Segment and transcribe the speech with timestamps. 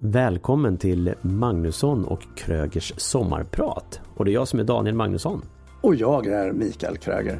[0.00, 4.00] Välkommen till Magnusson och Krögers sommarprat.
[4.14, 5.42] Och det är jag som är Daniel Magnusson.
[5.80, 7.38] Och jag är Mikael Kröger.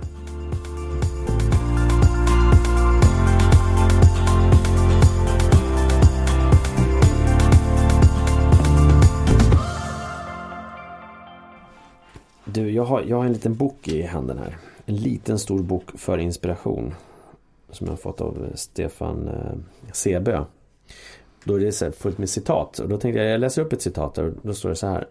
[12.44, 14.56] Du, jag har, jag har en liten bok i handen här.
[14.86, 16.94] En liten stor bok för inspiration.
[17.70, 20.44] Som jag har fått av Stefan eh, Sebö.
[21.48, 22.78] Då är det så fullt med citat.
[22.78, 24.18] Och då tänkte jag, jag läser upp ett citat.
[24.18, 25.06] Och då står det så här.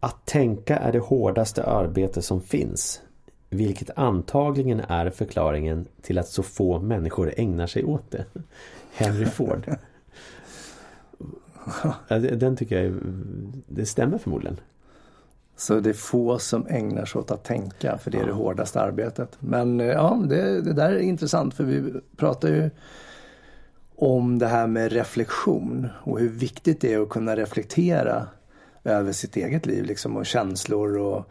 [0.00, 3.00] Att tänka är det hårdaste arbete som finns.
[3.50, 8.24] Vilket antagligen är förklaringen till att så få människor ägnar sig åt det.
[8.94, 9.76] Henry Ford.
[12.38, 12.94] Den tycker jag
[13.66, 14.60] det stämmer förmodligen.
[15.56, 18.80] Så det är få som ägnar sig åt att tänka för det är det hårdaste
[18.80, 19.36] arbetet.
[19.40, 22.70] Men eh, ja, det, det, där är intressant för vi pratar ju
[23.96, 28.26] om det här med reflektion och hur viktigt det är att kunna reflektera
[28.84, 31.30] över sitt eget liv liksom och känslor och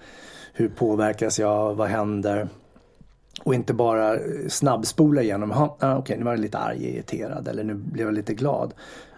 [0.54, 2.50] hur påverkas jag, vad händer?
[3.44, 4.18] Och inte bara
[4.50, 8.14] snabbspola igenom, ah, okej okay, nu var jag lite arg, irriterad eller nu blev jag
[8.14, 8.74] lite glad.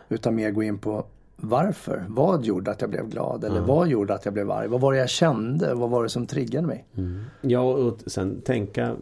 [0.10, 1.06] Utan mer gå in på
[1.38, 2.06] varför?
[2.08, 3.44] Vad gjorde att jag blev glad?
[3.44, 3.68] Eller mm.
[3.68, 4.68] vad gjorde att jag blev arg?
[4.68, 5.74] Vad var det jag kände?
[5.74, 6.86] Vad var det som triggade mig?
[6.98, 7.24] Mm.
[7.42, 8.96] Ja, och sen tänka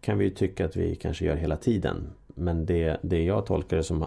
[0.00, 2.10] kan vi ju tycka att vi kanske gör hela tiden.
[2.34, 4.06] Men det, det jag tolkar det som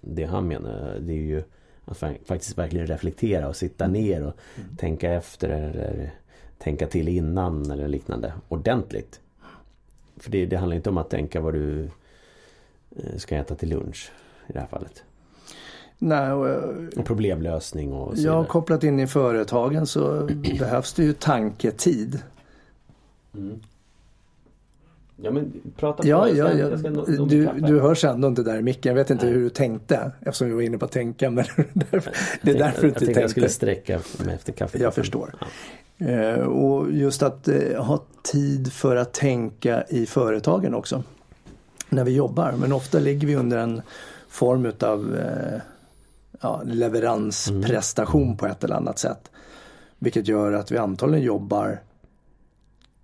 [0.00, 1.42] det han menar det är ju
[1.84, 4.02] att faktiskt verkligen reflektera och sitta mm.
[4.02, 4.76] ner och mm.
[4.76, 6.14] tänka efter eller
[6.58, 9.20] tänka till innan eller liknande ordentligt.
[10.16, 11.88] För det, det handlar inte om att tänka vad du
[12.96, 14.12] eh, ska äta till lunch
[14.48, 15.04] i det här fallet.
[15.98, 16.46] Nej, och,
[16.96, 20.26] och problemlösning och så Ja, kopplat in i företagen så
[20.58, 22.22] behövs det ju tanketid.
[23.34, 23.60] Mm.
[25.22, 26.08] Ja men prata på.
[26.08, 26.68] Ja, ja, ja.
[27.28, 28.90] Du, du hörs ändå inte där i micken.
[28.90, 29.34] Jag vet inte Nej.
[29.34, 31.30] hur du tänkte eftersom vi var inne på att tänka.
[31.30, 31.44] Men
[32.42, 33.20] det är därför du inte tänkte.
[33.20, 34.80] Jag skulle sträcka mig efter kaffet.
[34.80, 35.34] Jag förstår.
[35.40, 35.46] Ja.
[36.06, 41.02] Eh, och just att eh, ha tid för att tänka i företagen också.
[41.88, 42.54] När vi jobbar.
[42.60, 43.82] Men ofta ligger vi under en
[44.28, 45.60] form utav eh,
[46.40, 48.36] ja, leveransprestation mm.
[48.36, 49.30] på ett eller annat sätt.
[49.98, 51.80] Vilket gör att vi antagligen jobbar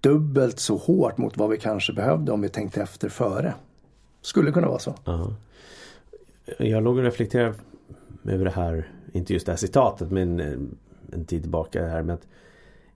[0.04, 3.54] dubbelt så hårt mot vad vi kanske behövde om vi tänkte efter före.
[4.20, 4.94] Skulle kunna vara så.
[5.04, 5.37] Ja.
[6.59, 7.54] Jag låg och reflekterade
[8.25, 10.53] över det här, inte just det här citatet men eh,
[11.12, 12.26] en tid tillbaka här med att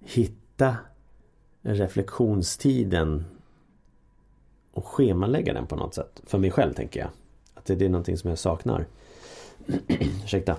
[0.01, 0.77] hitta
[1.63, 3.25] reflektionstiden
[4.73, 6.23] och schemalägga den på något sätt.
[6.27, 7.11] För mig själv tänker jag.
[7.55, 8.87] Att det är någonting som jag saknar.
[10.25, 10.57] Ursäkta.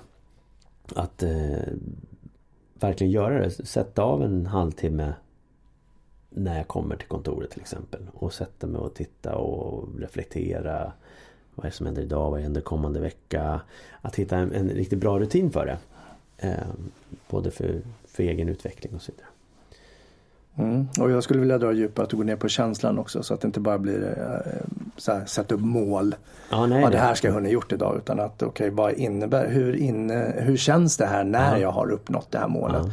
[0.95, 1.73] Att eh,
[2.73, 3.51] verkligen göra det.
[3.51, 5.13] Sätta av en halvtimme
[6.29, 8.01] när jag kommer till kontoret till exempel.
[8.13, 10.91] Och sätta mig och titta och reflektera.
[11.56, 12.31] Vad är det som händer idag?
[12.31, 13.62] Vad händer kommande vecka?
[14.01, 15.78] Att hitta en, en riktigt bra rutin för det.
[16.38, 16.67] Eh,
[17.29, 19.28] både för, för egen utveckling och så vidare.
[20.59, 20.88] Mm.
[21.00, 23.41] Och jag skulle vilja dra djupare att du går ner på känslan också så att
[23.41, 24.67] det inte bara blir eh,
[24.97, 26.16] så här, sätta upp mål.
[26.51, 28.94] Ja, nej, ja, det här ska jag ha gjort idag utan att okej okay, vad
[28.94, 31.61] innebär, hur, inne, hur känns det här när ja.
[31.61, 32.81] jag har uppnått det här målet.
[32.85, 32.91] Ja.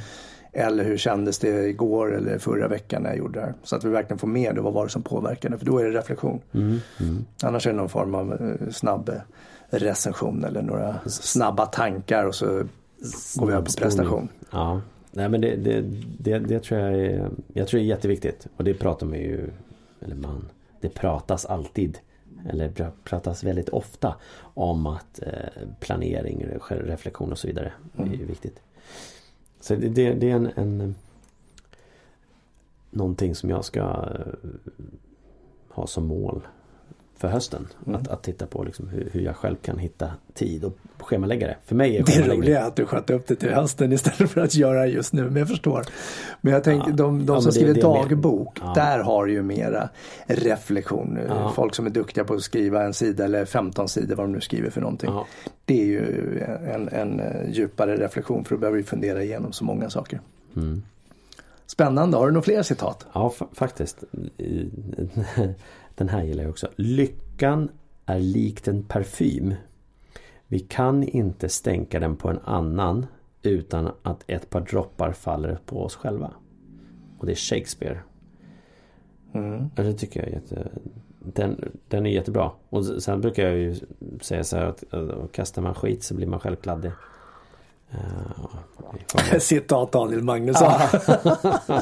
[0.59, 3.55] Eller hur kändes det igår eller förra veckan när jag gjorde det här.
[3.63, 5.59] Så att vi verkligen får med det, vad var det som påverkade.
[5.59, 6.41] För då är det reflektion.
[6.53, 7.25] Mm, mm.
[7.43, 9.11] Annars är det någon form av eh, snabb
[9.71, 12.47] recension eller några snabba tankar och så
[13.37, 14.29] går vi över på prestation.
[14.51, 14.81] Ja.
[15.11, 15.81] Nej men det, det,
[16.19, 18.47] det, det, tror jag är, jag tror är jätteviktigt.
[18.57, 19.51] Och det pratar man ju,
[20.01, 20.49] eller man,
[20.81, 21.99] det pratas alltid.
[22.49, 28.13] Eller pratas väldigt ofta om att eh, planering, reflektion och så vidare mm.
[28.13, 28.61] är viktigt.
[29.61, 30.95] Så det, det, det är en, en
[32.97, 34.51] Någonting som jag ska eh,
[35.69, 36.47] ha som mål
[37.17, 37.69] för hösten.
[37.87, 38.01] Mm.
[38.01, 41.57] Att, att titta på liksom hur, hur, jag själv kan hitta tid och schemalägga det.
[41.65, 44.41] För mig är Det roliga är att du sköt upp det till hösten istället för
[44.41, 45.25] att göra just nu.
[45.25, 45.85] Men jag förstår.
[46.41, 46.97] Men jag tänker ja.
[46.97, 48.59] de, de ja, som skriver det dagbok.
[48.61, 48.73] Ja.
[48.75, 49.89] Där har ju mera
[50.27, 51.19] reflektion.
[51.55, 54.41] Folk som är duktiga på att skriva en sida eller 15 sidor vad de nu
[54.41, 55.11] skriver för någonting.
[55.65, 56.41] Det är ju
[56.75, 57.23] en, en
[57.53, 60.21] djupare reflektion för då behöver vi fundera igenom så många saker.
[60.57, 60.83] Mm.
[61.67, 63.07] Spännande, har du några fler citat?
[63.13, 64.05] Ja, faktiskt.
[65.97, 66.69] Den här gillar jag också.
[66.77, 67.69] Lyckan
[68.07, 69.55] är likt en parfym.
[70.47, 73.07] Vi kan inte stänka den på en annan
[73.43, 76.31] utan att ett par droppar faller på oss själva.
[77.19, 77.99] Och det är Shakespeare.
[79.35, 79.71] Mm.
[79.75, 80.69] Det tycker jag är jätte...
[81.19, 82.51] Den, den är jättebra.
[82.69, 83.75] Och sen brukar jag ju
[84.21, 86.93] säga så här att, att kastar man skit så blir man själv kladdig.
[87.95, 90.73] Uh, Citat Daniel Magnusson.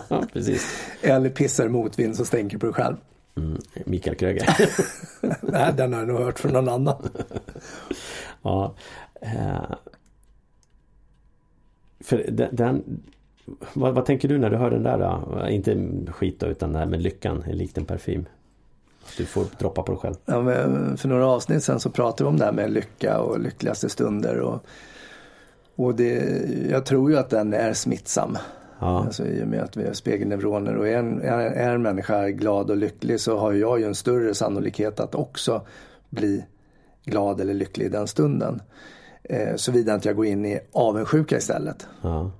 [0.32, 0.88] Precis.
[1.02, 2.96] Eller pissar motvind så stänker på dig själv.
[3.36, 4.46] Mm, Mikael Kröger.
[5.42, 7.08] Nej, den har jag nog hört från någon annan.
[8.42, 8.74] ja.
[9.20, 9.74] Eh,
[12.00, 13.02] För den, den
[13.72, 14.98] vad, vad, tänker du när du hör den där?
[14.98, 15.48] Då?
[15.48, 18.26] Inte skit då, utan det här med lyckan likt en parfym.
[19.16, 20.14] Du får droppa på dig själv.
[20.24, 20.44] Ja,
[20.96, 24.40] för några avsnitt sen så pratade vi om det här med lycka och lyckligaste stunder.
[24.40, 24.64] Och,
[25.76, 28.38] och det, jag tror ju att den är smittsam.
[28.84, 29.04] Ja.
[29.04, 32.70] Alltså, I och med att vi har spegelneuroner och är en, är en människa glad
[32.70, 35.62] och lycklig så har jag ju en större sannolikhet att också
[36.10, 36.44] bli
[37.04, 38.62] glad eller lycklig i den stunden.
[39.22, 41.86] Eh, Såvida inte jag går in i avundsjuka istället.
[42.02, 42.30] Ja.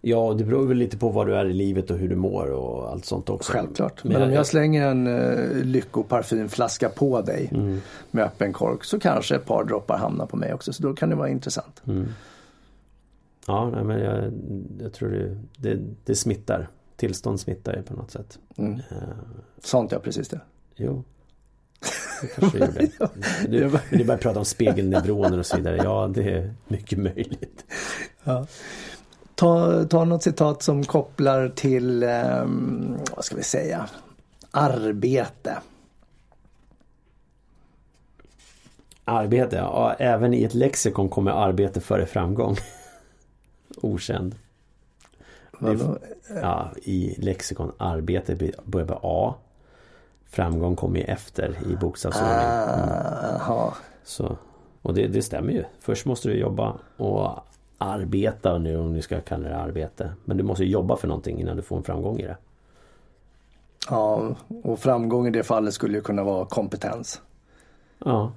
[0.00, 2.50] Ja, det beror väl lite på var du är i livet och hur du mår
[2.50, 3.52] och allt sånt också.
[3.52, 4.04] Självklart.
[4.04, 7.80] Men, Men om jag slänger en uh, lyckoparfymflaska på dig mm.
[8.10, 10.72] med öppen kork så kanske ett par droppar hamnar på mig också.
[10.72, 11.82] Så då kan det vara intressant.
[11.86, 12.08] Mm.
[13.46, 14.32] Ja, nej, men jag,
[14.80, 16.68] jag tror det, det, det, smittar.
[16.96, 18.38] Tillstånd smittar ju på något sätt.
[18.56, 18.74] Mm.
[18.74, 18.80] Uh,
[19.58, 20.40] Sånt ja, precis det.
[20.76, 21.04] Jo.
[22.20, 22.90] Det kanske.
[23.48, 25.76] Du, du börjar prata om spegelneuroner och så vidare.
[25.76, 27.64] Ja, det är mycket möjligt.
[28.24, 28.46] Ja.
[29.34, 32.44] Ta, ta något citat som kopplar till, eh,
[33.16, 33.88] vad ska vi säga,
[34.50, 35.58] arbete.
[39.04, 39.94] Arbete, ja.
[39.98, 42.56] Även i ett lexikon kommer arbete före framgång.
[43.76, 44.34] Okänd.
[45.58, 45.98] Vadå?
[46.42, 49.34] Ja, i lexikon arbete börjar med A.
[50.26, 52.46] Framgång kommer ju efter i bokstavsordning.
[53.48, 53.70] Mm.
[54.04, 54.36] Så,
[54.82, 55.64] och det, det stämmer ju.
[55.80, 57.30] Först måste du jobba och
[57.78, 60.12] arbeta nu om ni ska kalla det arbete.
[60.24, 62.36] Men du måste jobba för någonting innan du får en framgång i det.
[63.90, 67.20] Ja, och framgång i det fallet skulle ju kunna vara kompetens.
[67.98, 68.32] Ja.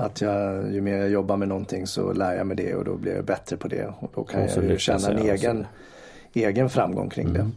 [0.00, 2.96] Att jag, ju mer jag jobbar med någonting så lär jag mig det och då
[2.96, 3.86] blir jag bättre på det.
[4.00, 5.66] Och då kan och jag ju känna en egen,
[6.32, 7.52] egen framgång kring mm.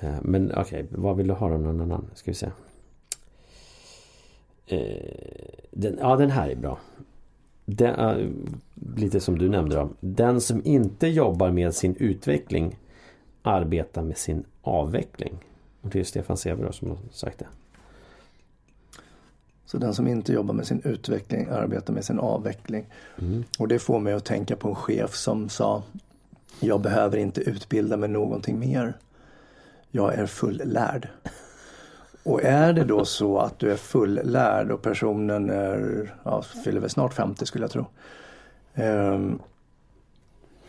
[0.00, 0.06] det.
[0.06, 1.56] Eh, men okej, okay, vad vill du ha då?
[1.56, 2.04] Någon annan?
[2.14, 2.50] Ska vi se.
[4.66, 6.78] Eh, den, ja, den här är bra
[7.76, 8.50] den,
[8.96, 9.88] lite som du nämnde då.
[10.00, 12.76] Den som inte jobbar med sin utveckling
[13.42, 15.34] arbetar med sin avveckling.
[15.80, 17.46] Och det är Stefan Sever som har sagt det.
[19.70, 22.86] Så den som inte jobbar med sin utveckling arbetar med sin avveckling.
[23.18, 23.44] Mm.
[23.58, 25.82] Och det får mig att tänka på en chef som sa
[26.60, 28.96] Jag behöver inte utbilda mig någonting mer.
[29.90, 31.08] Jag är fullärd.
[32.22, 36.90] Och är det då så att du är fullärd och personen är, ja, fyller väl
[36.90, 37.86] snart 50 skulle jag tro.
[38.74, 39.38] Um,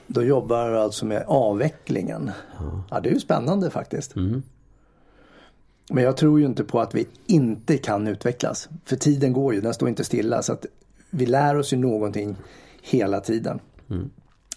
[0.08, 2.32] då jobbar du alltså med avvecklingen.
[2.60, 2.84] Ja.
[2.92, 4.16] ja, det är ju spännande faktiskt.
[4.16, 4.44] Mm.
[5.94, 8.70] Men jag tror ju inte på att vi inte kan utvecklas.
[8.86, 10.42] För tiden går ju, den står inte stilla.
[10.42, 10.66] Så att
[11.10, 12.36] vi lär oss ju någonting
[12.82, 13.60] hela tiden.
[13.90, 14.10] Mm.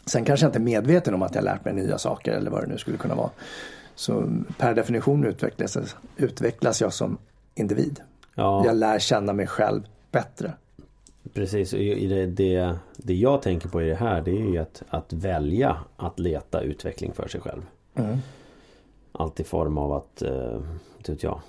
[0.06, 2.62] Sen kanske jag inte är medveten om att jag lärt mig nya saker eller vad
[2.62, 3.30] det nu skulle kunna vara.
[3.94, 4.28] Så
[4.58, 5.78] per definition utvecklas,
[6.16, 7.18] utvecklas jag som
[7.54, 8.00] individ.
[8.34, 8.66] Ja.
[8.66, 10.52] Jag lär känna mig själv bättre.
[11.32, 15.12] Precis, det, det, det jag tänker på i det här det är ju att, att
[15.12, 17.62] välja att leta utveckling för sig själv.
[17.94, 18.18] Mm.
[19.18, 20.60] Allt i form av att, eh,
[21.06, 21.40] vet jag,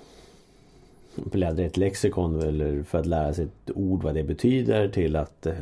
[1.14, 5.16] bläddra i ett lexikon eller för att lära sig ett ord vad det betyder till
[5.16, 5.54] att eh,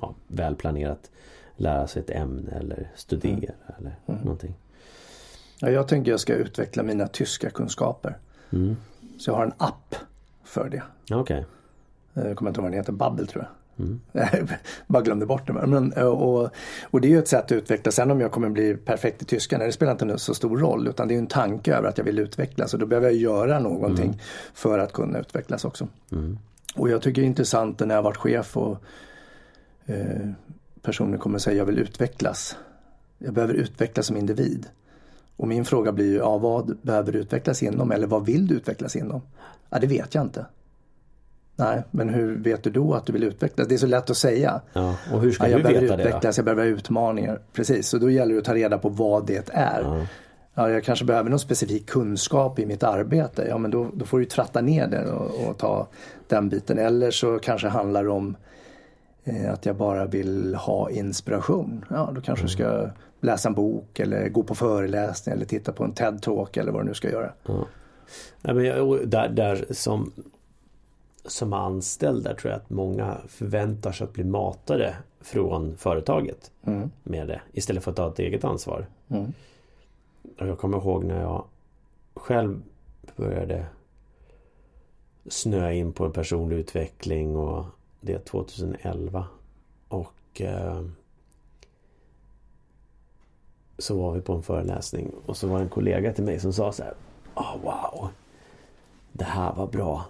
[0.00, 1.10] ja, välplanerat
[1.56, 3.52] lära sig ett ämne eller studera mm.
[3.78, 4.20] eller mm.
[4.20, 4.54] någonting.
[5.58, 8.18] Ja, jag tänker jag ska utveckla mina tyska kunskaper.
[8.50, 8.76] Mm.
[9.18, 9.94] Så jag har en app
[10.44, 10.82] för det.
[11.10, 11.16] Okej.
[11.16, 11.44] Okay.
[12.28, 13.61] Jag kommer inte ihåg vad den heter, Babbel tror jag.
[13.78, 14.00] Mm.
[14.12, 14.48] Jag
[14.86, 15.52] bara glömde bort det.
[15.52, 16.50] Men, och,
[16.82, 17.92] och det är ju ett sätt att utveckla.
[17.92, 20.88] Sen om jag kommer bli perfekt i tyska, det spelar inte så stor roll.
[20.88, 22.74] Utan det är en tanke över att jag vill utvecklas.
[22.74, 24.18] Och då behöver jag göra någonting mm.
[24.54, 25.88] för att kunna utvecklas också.
[26.12, 26.38] Mm.
[26.74, 28.76] Och jag tycker det är intressant när jag varit chef och
[29.86, 30.30] eh,
[30.82, 32.56] personer kommer säga jag vill utvecklas.
[33.18, 34.66] Jag behöver utvecklas som individ.
[35.36, 38.54] Och min fråga blir ju, ja, vad behöver du utvecklas inom eller vad vill du
[38.54, 39.22] utvecklas inom?
[39.70, 40.46] Ja, det vet jag inte.
[41.56, 43.68] Nej, men hur vet du då att du vill utvecklas?
[43.68, 44.60] Det är så lätt att säga.
[44.72, 47.40] Ja, och hur ska ja, du veta det Jag behöver jag utmaningar.
[47.52, 49.82] Precis, så då gäller det att ta reda på vad det är.
[49.82, 50.06] Ja.
[50.54, 53.46] Ja, jag kanske behöver någon specifik kunskap i mitt arbete.
[53.48, 55.88] Ja, men då, då får du tratta ner det och, och, ta
[56.28, 56.78] den biten.
[56.78, 58.36] Eller så kanske handlar det om
[59.24, 61.84] eh, att jag bara vill ha inspiration.
[61.90, 62.46] Ja, då kanske mm.
[62.46, 62.90] du ska
[63.20, 66.88] läsa en bok eller gå på föreläsning eller titta på en TED-talk eller vad du
[66.88, 67.32] nu ska göra.
[67.46, 67.66] Ja.
[68.42, 70.12] Nej, men jag, där, där som,
[71.24, 76.90] som anställd där tror jag att många förväntar sig att bli matade från företaget mm.
[77.02, 78.86] med det istället för att ta ett eget ansvar.
[79.08, 79.32] Mm.
[80.38, 81.44] Jag kommer ihåg när jag
[82.14, 82.62] själv
[83.16, 83.66] började
[85.28, 87.64] snöa in på en personlig utveckling och
[88.00, 89.26] det 2011.
[89.88, 90.82] Och eh,
[93.78, 96.52] så var vi på en föreläsning och så var det en kollega till mig som
[96.52, 96.94] sa så här
[97.34, 98.08] oh, Wow
[99.12, 100.04] Det här var bra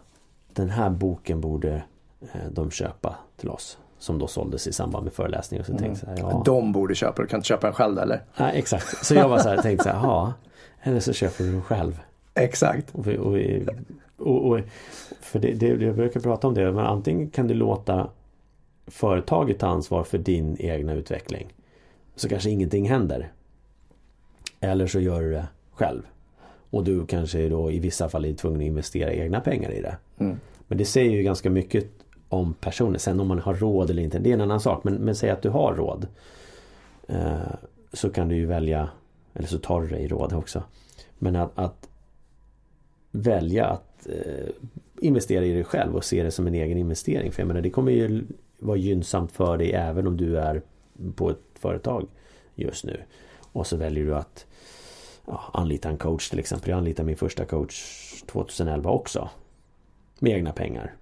[0.54, 1.82] Den här boken borde
[2.20, 5.60] eh, de köpa till oss Som då såldes i samband med föreläsningar.
[5.62, 5.82] Och så Mm.
[5.84, 6.42] tänkte så här, ja.
[6.44, 8.22] De borde köpa, du kan inte köpa den själv eller?
[8.36, 9.06] Nej, exakt.
[9.06, 10.32] Så jag var så här, tänkte så här, ja.
[10.82, 12.00] Eller så köper du den själv.
[12.34, 12.94] Exakt.
[12.94, 13.36] Och, och,
[14.18, 14.60] och, och,
[15.20, 18.08] för det, det, jag brukar prata om det, men antingen kan du låta
[18.86, 21.52] företaget ta ansvar för din egna utveckling.
[22.16, 23.32] Så kanske ingenting händer.
[24.60, 26.02] Eller så gör du det själv.
[26.72, 29.96] Och du kanske då i vissa fall är tvungen att investera egna pengar i det.
[30.18, 30.40] Mm.
[30.68, 31.86] Men det säger ju ganska mycket
[32.28, 32.98] om personen.
[32.98, 34.84] Sen om man har råd eller inte, det är en annan sak.
[34.84, 36.06] Men, men säg att du har råd.
[37.06, 37.54] Eh,
[37.92, 38.88] så kan du ju välja,
[39.34, 40.62] eller så tar du dig råd också.
[41.18, 41.88] Men att, att
[43.10, 44.48] välja att eh,
[45.00, 47.32] investera i dig själv och se det som en egen investering.
[47.32, 48.24] För jag menar det kommer ju
[48.58, 50.62] vara gynnsamt för dig även om du är
[51.14, 52.06] på ett företag
[52.54, 53.00] just nu.
[53.52, 54.46] Och så väljer du att
[55.26, 56.70] ja, anlita en coach till exempel.
[56.70, 57.84] Jag anlitade min första coach
[58.26, 59.28] 2011 också.
[60.18, 60.94] Med egna pengar.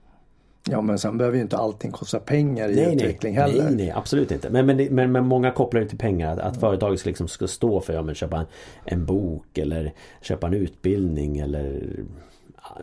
[0.69, 3.65] Ja men sen behöver ju inte allting kosta pengar i utveckling nej, heller.
[3.65, 4.51] nej, nej, absolut inte.
[4.51, 6.33] Men, men, men, men många kopplar det till pengar.
[6.33, 8.47] Att, att företaget liksom ska stå för, ja men köpa en,
[8.85, 11.97] en bok eller köpa en utbildning eller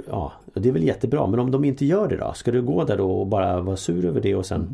[0.08, 1.28] Ja, det är väl jättebra.
[1.28, 2.34] Men om de inte gör det då?
[2.34, 4.68] Ska du gå där då och bara vara sur över det och sen eh,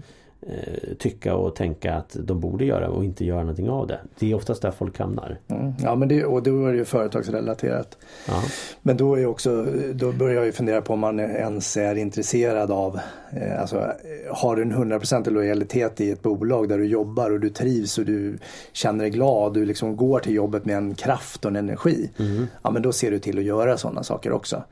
[1.00, 4.00] tycka och tänka att de borde göra och inte göra någonting av det?
[4.19, 5.39] Det är oftast där folk hamnar.
[5.47, 5.73] Mm.
[5.83, 7.97] Ja men det, och då är det ju företagsrelaterat.
[8.27, 8.43] Ja,
[8.81, 12.71] Men då, är också, då börjar jag ju fundera på om man ens är intresserad
[12.71, 13.00] av,
[13.31, 17.39] eh, alltså eh, har du en 100% lojalitet i ett bolag där du jobbar och
[17.39, 18.38] du trivs och du
[18.71, 22.09] känner dig glad, du liksom går till jobbet med en kraft och en energi.
[22.62, 24.63] Ja men då ser du till att göra sådana saker också.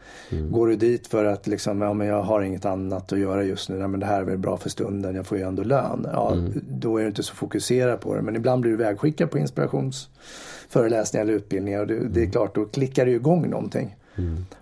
[0.50, 3.70] Går du dit för att liksom, ja men jag har inget annat att göra just
[3.70, 6.08] nu, nej, men det här är väl bra för stunden, jag får ju ändå lön.
[6.14, 6.36] Ja,
[6.70, 11.24] Då är du inte så fokuserad på det, men ibland blir du vägskickad på inspirationsföreläsningar
[11.26, 13.96] eller utbildningar och det, det är klart, då klickar det igång någonting.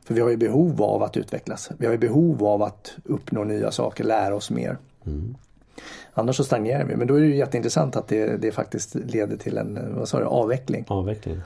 [0.05, 1.69] För vi har ju behov av att utvecklas.
[1.77, 4.77] Vi har ju behov av att uppnå nya saker, lära oss mer.
[6.13, 6.95] Annars så stagnerar vi.
[6.95, 10.19] Men då är det ju jätteintressant att det, det faktiskt leder till en vad sa
[10.19, 10.85] du, avveckling.
[10.87, 11.37] avveckling.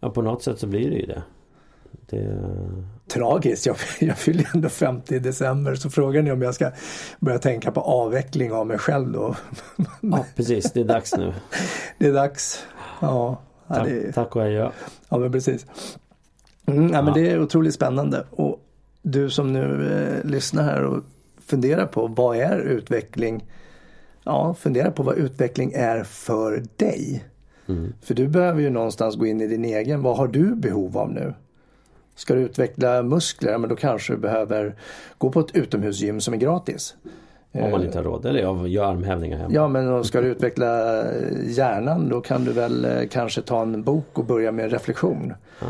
[0.00, 1.22] Ja, på något sätt så blir det ju det.
[2.10, 2.40] Det
[3.08, 3.66] Tragiskt.
[3.66, 6.70] Jag, jag fyller ändå 50 i december så frågar ni om jag ska
[7.20, 9.36] börja tänka på avveckling av mig själv då.
[10.00, 10.72] ja, precis.
[10.72, 11.34] Det är dags nu.
[11.98, 12.64] Det är dags.
[13.00, 14.70] Ja, ja, Tack, det, tack och adjö.
[15.08, 15.66] ja men precis.
[16.66, 17.12] Mm, ja, men Ja.
[17.14, 18.24] det är otroligt spännande.
[18.30, 18.60] Och
[19.02, 21.04] du som nu eh, lyssnar här och
[21.46, 23.44] funderar på vad är utveckling?
[24.24, 27.24] Ja, fundera på vad utveckling är för dig.
[27.68, 27.92] Mm.
[28.02, 30.02] För du behöver ju någonstans gå in i din egen.
[30.02, 31.34] Vad har du behov av nu?
[32.16, 33.58] Ska du utveckla muskler?
[33.58, 34.74] Men då kanske du behöver
[35.18, 36.94] gå på ett utomhusgym som är gratis.
[37.52, 38.26] Om man inte har råd.
[38.26, 39.54] Eller jag gör armhävningar hemma.
[39.54, 41.02] Ja, men ska du utveckla
[41.44, 45.34] hjärnan då kan du väl eh, kanske ta en bok och börja med reflektion.
[45.60, 45.66] Ja.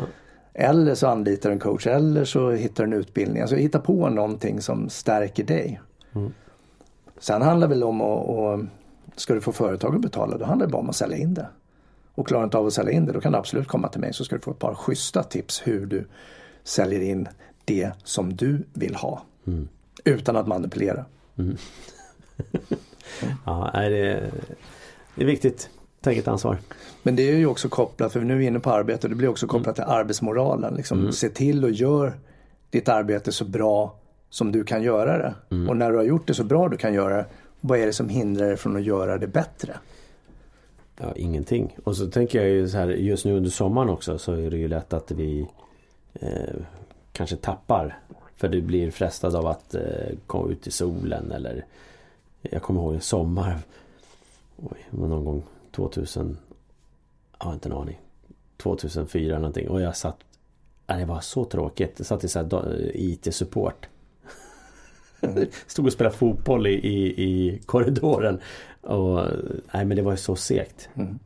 [0.55, 3.43] Eller så anlitar du en coach eller så hittar du en utbildning.
[3.43, 5.81] Alltså hitta på någonting som stärker dig.
[6.15, 6.33] Mm.
[7.19, 8.61] Sen handlar det väl om att, och,
[9.17, 11.47] ska du få företag att betala då handlar det bara om att sälja in det.
[12.17, 14.13] Och klarar inte av att sälja in det då kan du absolut komma till mig
[14.13, 16.07] så ska du få ett par schyssta tips hur du
[16.65, 17.29] säljer in
[17.65, 19.23] det som du vill ha.
[19.47, 19.69] Mm.
[20.05, 21.05] Utan att manipulera.
[23.45, 24.31] Ja, nej, det, är,
[25.15, 25.71] det är viktigt.
[26.01, 26.59] Ta eget ansvar.
[27.03, 29.29] Men det är ju också kopplat, för nu är vi inne på arbete, det blir
[29.29, 30.75] också kopplat till arbetsmoralen.
[30.75, 32.13] Liksom, Se till och gör
[32.71, 33.99] ditt arbete så bra
[34.31, 35.35] som du kan göra det.
[35.69, 37.27] Och när du har gjort det så bra du kan göra det,
[37.61, 39.77] vad är det som hindrar dig från att göra det bättre?
[41.01, 41.77] Ja, ingenting.
[41.85, 44.57] Och så tänker jag ju så här just nu under sommaren också så är det
[44.57, 45.47] ju lätt att vi
[46.15, 46.55] eh,
[47.13, 47.99] kanske tappar.
[48.37, 51.65] För du blir frestad av att eh, komma ut i solen eller
[52.41, 53.59] Jag kommer ihåg en sommar
[54.57, 56.37] Oj, det var någon gång 2000
[57.39, 58.01] Ja, inte en aning
[58.57, 60.17] 2004 någonting och jag satt
[60.87, 61.95] Nej, det var så tråkigt.
[61.97, 63.89] Jag satt i eh, IT-support.
[65.67, 68.41] Stod och spelade fotboll i, i, i korridoren.
[68.81, 69.21] Och,
[69.73, 70.89] nej men det var ju så segt.
[70.95, 71.19] Mm.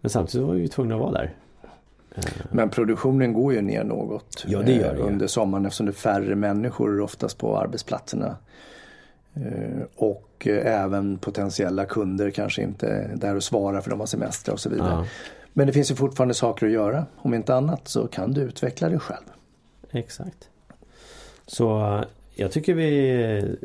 [0.00, 1.34] Men samtidigt var vi ju tvungna att vara där.
[2.50, 5.92] Men produktionen går ju ner något Ja, det gör eh, det under sommaren eftersom det
[5.92, 8.36] är färre människor oftast på arbetsplatserna.
[9.34, 14.06] Eh, Och eh, även potentiella kunder kanske inte är där och svarar för de har
[14.06, 14.90] semester och så vidare.
[14.90, 15.06] Ja,
[15.52, 17.06] Men det finns ju fortfarande saker att göra.
[17.16, 19.24] Om inte annat så kan du utveckla dig själv.
[19.90, 20.48] exakt.
[21.46, 22.02] Så eh,
[22.42, 23.56] jag tycker vi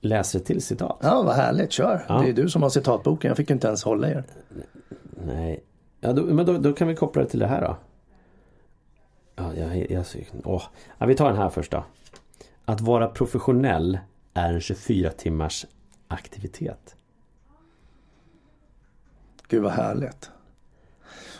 [0.00, 0.98] läser ett till citat.
[1.02, 1.72] Ja, vad härligt.
[1.72, 2.04] Kör.
[2.08, 2.20] Ja.
[2.22, 3.28] Det är du som har citatboken.
[3.28, 4.24] Jag fick inte ens hålla er.
[5.26, 5.64] Nej.
[6.00, 7.76] Ja, då, men då, då kan vi koppla det till det här då.
[9.36, 10.04] Ja, jag, jag,
[10.44, 10.62] åh.
[10.98, 11.84] Ja, vi tar den här först då.
[12.64, 13.98] Att vara professionell
[14.34, 15.66] är en 24 timmars
[16.08, 16.96] aktivitet.
[19.48, 20.30] Gud vad härligt.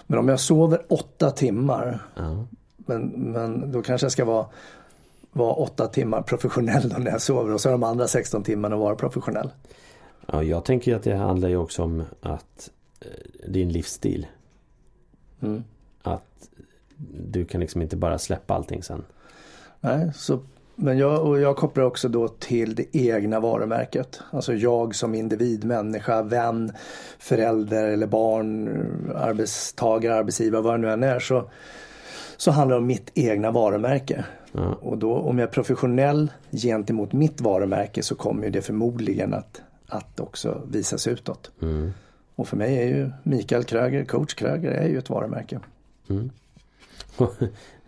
[0.07, 2.03] Men om jag sover åtta timmar.
[2.15, 2.47] Ja.
[2.77, 4.47] Men, men då kanske jag ska vara
[5.33, 9.51] vara åtta timmar professionell när jag sover och så de andra 16 timmarna vara professionell.
[10.27, 12.71] Ja, jag tänker att det handlar ju också om att
[13.01, 14.27] eh, din livsstil.
[15.41, 15.65] Mm.
[16.03, 16.49] Att
[17.11, 19.05] du kan liksom inte bara släppa allting sen.
[19.81, 20.41] Nej, så,
[20.75, 24.21] men jag, och jag kopplar också då till det egna varumärket.
[24.31, 26.73] Alltså jag som individ, människa, vän,
[27.19, 28.69] förälder eller barn,
[29.17, 31.19] arbetstagare, arbetsgivare, vad det nu än är.
[31.19, 31.51] Så,
[32.37, 34.25] så handlar det om mitt egna varumärke.
[34.67, 40.21] Och då om jag är professionell gentemot mitt varumärke så kommer det förmodligen att, att
[40.21, 41.51] också visas utåt.
[41.63, 41.93] Mm.
[42.35, 45.61] Och för mig är ju Mikael Kröger, coach Kröger, är ju ett varumärke.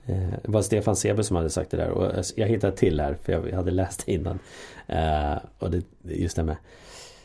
[0.07, 3.15] Eh, Det var Stefan Seber som hade sagt det där och jag hittade till här
[3.23, 4.39] för jag hade läst innan.
[4.87, 6.57] Eh, Och det, just det med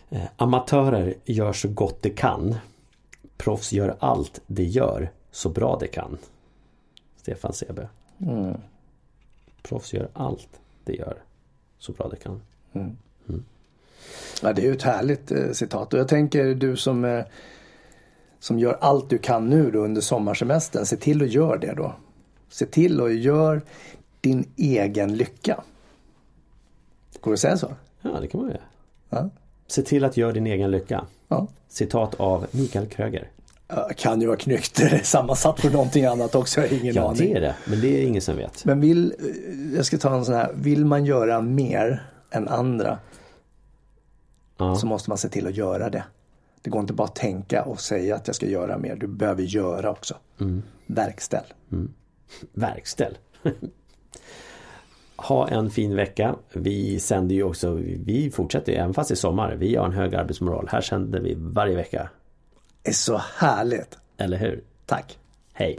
[0.10, 2.56] eh, Amatörer gör så gott de kan.
[3.38, 6.18] Proffs gör allt de gör så bra de kan.
[7.22, 7.90] Stefan Seber.
[8.20, 8.58] Mm.
[9.66, 10.50] Proffs gör allt
[10.84, 11.18] de gör
[11.80, 12.42] så bra de kan.
[14.42, 17.26] Ja, det är ju ett härligt eh, citat och jag tänker du som, eh,
[18.40, 21.96] som gör allt du kan nu då under sommarsemestern, se till att gör det då.
[22.50, 23.62] Se till att gör
[24.22, 25.64] din egen lycka.
[27.22, 27.76] Går det att säga så?
[28.02, 28.62] Ja, det kan man göra.
[29.10, 29.30] Ja.
[29.68, 31.06] Se till att göra din egen lycka.
[31.28, 31.48] ja.
[31.68, 33.30] Citat av Mikael Kröger.
[33.98, 37.18] Kan ju vara knyckt sammansatt på någonting annat också, jag har ingen Ja, aning.
[37.34, 37.56] det är det.
[37.66, 38.66] Men det är ingen som vet.
[38.66, 43.00] Men vill, eh, jag ska ta en sån här, vill man göra mer än andra
[44.58, 44.76] Ja.
[44.76, 46.04] så måste man se till att göra det.
[46.62, 48.96] Det går inte bara att tänka och säga att jag ska göra mer.
[48.96, 50.16] Du behöver göra också.
[50.88, 51.44] Verkställ.
[52.54, 53.18] Verkställ.
[55.16, 56.36] ha en fin vecka.
[56.54, 57.74] Vi sänder ju också,
[58.06, 59.56] vi fortsätter ju, även fast det är sommar.
[59.56, 60.68] Vi har en hög arbetsmoral.
[60.72, 62.10] Här sänder vi varje vecka.
[62.88, 63.98] Är så härligt.
[64.18, 64.64] Eller hur?
[64.86, 65.18] Tack.
[65.54, 65.78] Hej!